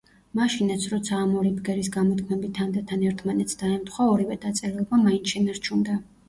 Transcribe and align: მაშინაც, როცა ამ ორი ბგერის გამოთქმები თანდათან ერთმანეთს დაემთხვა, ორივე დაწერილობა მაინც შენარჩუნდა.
მაშინაც, 0.37 0.85
როცა 0.93 1.19
ამ 1.25 1.35
ორი 1.41 1.51
ბგერის 1.57 1.89
გამოთქმები 1.95 2.49
თანდათან 2.61 3.03
ერთმანეთს 3.11 3.61
დაემთხვა, 3.61 4.09
ორივე 4.15 4.39
დაწერილობა 4.47 5.01
მაინც 5.05 5.37
შენარჩუნდა. 5.37 6.01